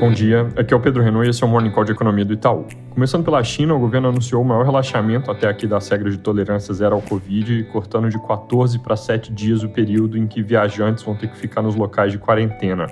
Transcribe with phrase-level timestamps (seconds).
[0.00, 2.24] Bom dia, aqui é o Pedro Renault e esse é o Morning Call de Economia
[2.24, 2.66] do Itaú.
[2.90, 6.72] Começando pela China, o governo anunciou o maior relaxamento até aqui das regras de tolerância
[6.72, 11.16] zero ao Covid, cortando de 14 para 7 dias o período em que viajantes vão
[11.16, 12.86] ter que ficar nos locais de quarentena.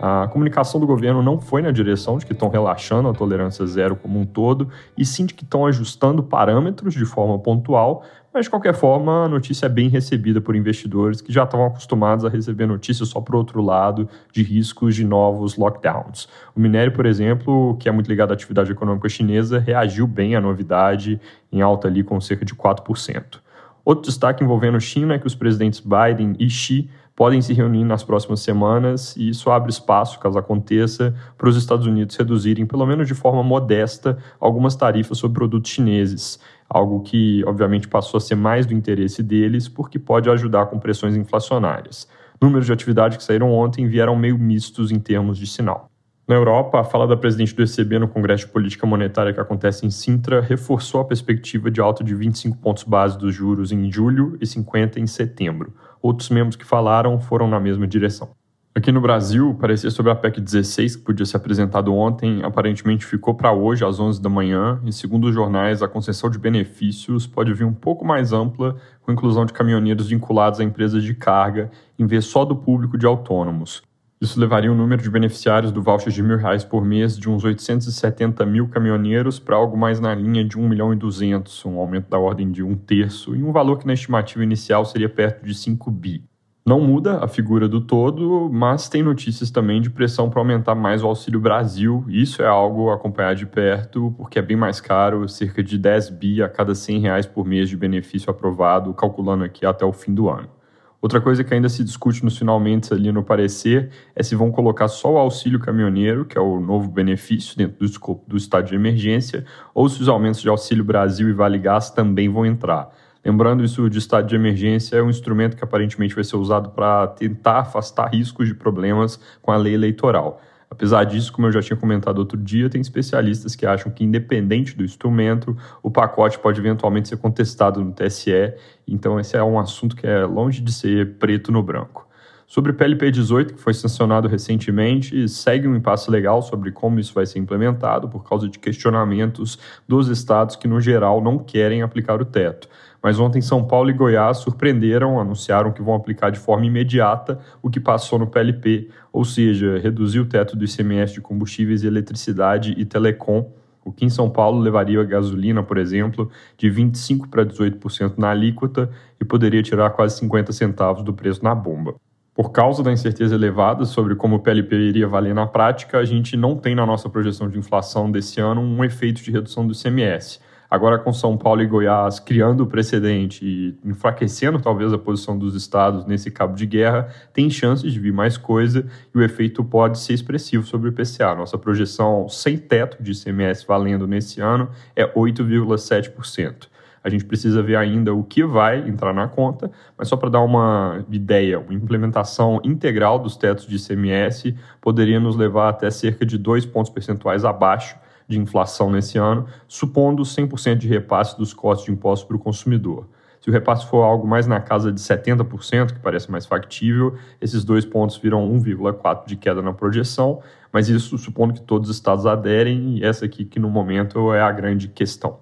[0.00, 3.94] A comunicação do governo não foi na direção de que estão relaxando a tolerância zero
[3.94, 8.02] como um todo, e sim de que estão ajustando parâmetros de forma pontual,
[8.34, 12.24] mas de qualquer forma a notícia é bem recebida por investidores que já estavam acostumados
[12.24, 16.28] a receber notícias só para o outro lado de riscos de novos lockdowns.
[16.56, 20.40] O minério, por exemplo, que é muito ligado à atividade econômica chinesa, reagiu bem à
[20.40, 21.20] novidade,
[21.52, 23.40] em alta ali com cerca de 4%.
[23.84, 28.02] Outro destaque envolvendo China é que os presidentes Biden e Xi podem se reunir nas
[28.02, 33.06] próximas semanas e isso abre espaço, caso aconteça, para os Estados Unidos reduzirem, pelo menos
[33.06, 36.40] de forma modesta, algumas tarifas sobre produtos chineses.
[36.68, 41.16] Algo que, obviamente, passou a ser mais do interesse deles, porque pode ajudar com pressões
[41.16, 42.08] inflacionárias.
[42.40, 45.91] Números de atividade que saíram ontem vieram meio mistos em termos de sinal.
[46.26, 49.84] Na Europa, a fala da presidente do ECB no Congresso de Política Monetária que acontece
[49.84, 54.38] em Sintra reforçou a perspectiva de alta de 25 pontos base dos juros em julho
[54.40, 55.74] e 50 em setembro.
[56.00, 58.30] Outros membros que falaram foram na mesma direção.
[58.74, 63.34] Aqui no Brasil, parecia sobre a PEC 16, que podia ser apresentado ontem, aparentemente ficou
[63.34, 67.52] para hoje às 11 da manhã, e segundo os jornais, a concessão de benefícios pode
[67.52, 72.06] vir um pouco mais ampla, com inclusão de caminhoneiros vinculados a empresas de carga, em
[72.06, 73.82] vez só do público de autônomos.
[74.22, 77.42] Isso levaria o número de beneficiários do voucher de mil reais por mês de uns
[77.42, 82.08] 870 mil caminhoneiros para algo mais na linha de 1 milhão e 200, um aumento
[82.08, 85.52] da ordem de um terço, e um valor que na estimativa inicial seria perto de
[85.52, 86.22] 5 bi.
[86.64, 91.02] Não muda a figura do todo, mas tem notícias também de pressão para aumentar mais
[91.02, 92.04] o Auxílio Brasil.
[92.08, 96.10] Isso é algo a acompanhar de perto, porque é bem mais caro, cerca de 10
[96.10, 100.14] bi a cada 100 reais por mês de benefício aprovado, calculando aqui até o fim
[100.14, 100.61] do ano.
[101.02, 104.86] Outra coisa que ainda se discute nos finalmente ali no parecer é se vão colocar
[104.86, 108.76] só o auxílio caminhoneiro, que é o novo benefício dentro do escopo do estado de
[108.76, 112.88] emergência, ou se os aumentos de Auxílio Brasil e Vale Gás também vão entrar.
[113.24, 117.08] Lembrando, isso de estado de emergência é um instrumento que aparentemente vai ser usado para
[117.08, 120.40] tentar afastar riscos de problemas com a lei eleitoral.
[120.72, 124.74] Apesar disso, como eu já tinha comentado outro dia, tem especialistas que acham que, independente
[124.74, 128.54] do instrumento, o pacote pode eventualmente ser contestado no TSE,
[128.88, 132.08] então esse é um assunto que é longe de ser preto no branco.
[132.52, 137.14] Sobre o PLP 18, que foi sancionado recentemente, segue um impasse legal sobre como isso
[137.14, 139.58] vai ser implementado, por causa de questionamentos
[139.88, 142.68] dos estados que, no geral, não querem aplicar o teto.
[143.02, 147.70] Mas ontem São Paulo e Goiás surpreenderam, anunciaram que vão aplicar de forma imediata o
[147.70, 152.84] que passou no PLP, ou seja, reduzir o teto do ICMS de combustíveis eletricidade e
[152.84, 153.50] telecom,
[153.82, 158.28] o que em São Paulo levaria a gasolina, por exemplo, de 25% para 18% na
[158.28, 161.94] alíquota e poderia tirar quase 50 centavos do preço na bomba.
[162.34, 166.34] Por causa da incerteza elevada sobre como o PLP iria valer na prática, a gente
[166.34, 170.40] não tem na nossa projeção de inflação desse ano um efeito de redução do ICMS.
[170.70, 175.54] Agora, com São Paulo e Goiás criando o precedente e enfraquecendo talvez a posição dos
[175.54, 179.98] estados nesse cabo de guerra, tem chances de vir mais coisa e o efeito pode
[179.98, 181.34] ser expressivo sobre o IPCA.
[181.34, 186.71] Nossa projeção sem teto de ICMS valendo nesse ano é 8,7%.
[187.04, 190.40] A gente precisa ver ainda o que vai entrar na conta, mas só para dar
[190.40, 196.38] uma ideia, uma implementação integral dos tetos de ICMS poderia nos levar até cerca de
[196.38, 197.96] 2 pontos percentuais abaixo
[198.28, 203.08] de inflação nesse ano, supondo 100% de repasse dos costos de impostos para o consumidor.
[203.40, 207.64] Se o repasse for algo mais na casa de 70%, que parece mais factível, esses
[207.64, 210.40] dois pontos viram 1,4% de queda na projeção,
[210.72, 214.40] mas isso supondo que todos os estados aderem, e essa aqui que no momento é
[214.40, 215.40] a grande questão.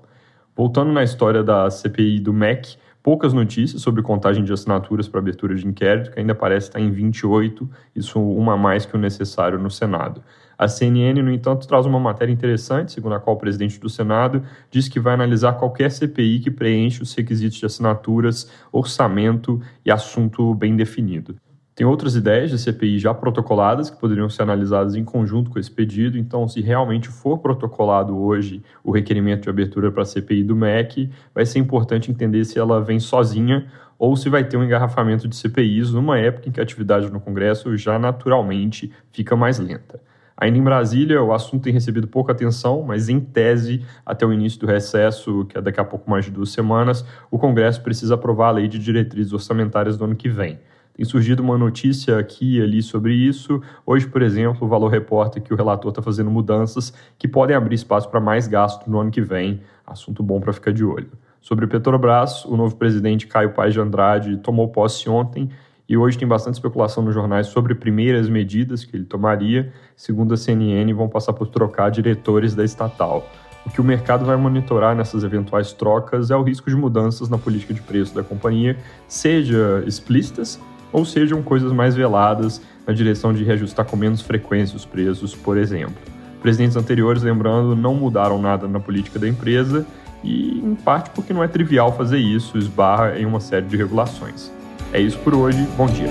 [0.57, 5.55] Voltando na história da CPI do MEC, poucas notícias sobre contagem de assinaturas para abertura
[5.55, 9.71] de inquérito, que ainda parece estar em 28, isso uma mais que o necessário no
[9.71, 10.23] Senado.
[10.59, 14.43] A CNN, no entanto, traz uma matéria interessante, segundo a qual o presidente do Senado
[14.71, 20.55] diz que vai analisar qualquer CPI que preenche os requisitos de assinaturas, orçamento e assunto
[20.55, 21.35] bem definido.
[21.81, 25.71] Tem outras ideias de CPI já protocoladas que poderiam ser analisadas em conjunto com esse
[25.71, 30.55] pedido, então, se realmente for protocolado hoje o requerimento de abertura para a CPI do
[30.55, 33.67] MEC, vai ser importante entender se ela vem sozinha
[33.99, 37.19] ou se vai ter um engarrafamento de CPIs numa época em que a atividade no
[37.19, 40.03] Congresso já naturalmente fica mais lenta.
[40.37, 44.61] Ainda em Brasília, o assunto tem recebido pouca atenção, mas em tese, até o início
[44.61, 48.49] do recesso, que é daqui a pouco mais de duas semanas, o Congresso precisa aprovar
[48.49, 50.59] a lei de diretrizes orçamentárias do ano que vem.
[50.95, 53.63] Tem surgido uma notícia aqui e ali sobre isso.
[53.87, 57.75] Hoje, por exemplo, o Valor reporta que o relator está fazendo mudanças que podem abrir
[57.75, 59.61] espaço para mais gasto no ano que vem.
[59.87, 61.11] Assunto bom para ficar de olho.
[61.41, 65.49] Sobre o Petrobras, o novo presidente Caio Paes de Andrade tomou posse ontem
[65.89, 69.73] E hoje tem bastante especulação nos jornais sobre primeiras medidas que ele tomaria.
[69.97, 73.27] Segundo a CNN, vão passar por trocar diretores da estatal.
[73.67, 77.37] O que o mercado vai monitorar nessas eventuais trocas é o risco de mudanças na
[77.37, 78.77] política de preço da companhia,
[79.09, 80.61] seja explícitas
[80.93, 85.57] ou sejam coisas mais veladas na direção de reajustar com menos frequência os preços, por
[85.57, 85.97] exemplo.
[86.43, 89.87] Presidentes anteriores, lembrando, não mudaram nada na política da empresa
[90.25, 94.51] e, em parte, porque não é trivial fazer isso, esbarra em uma série de regulações.
[94.93, 96.09] É isso por hoje, bom dia.